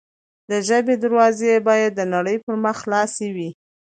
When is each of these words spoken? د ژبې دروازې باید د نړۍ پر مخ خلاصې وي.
د 0.49 0.51
ژبې 0.67 0.95
دروازې 1.03 1.53
باید 1.67 1.91
د 1.95 2.01
نړۍ 2.13 2.37
پر 2.45 2.55
مخ 2.63 2.75
خلاصې 2.83 3.27
وي. 3.35 3.49